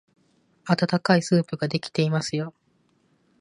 [0.65, 2.55] あたたかいスープができていますよ。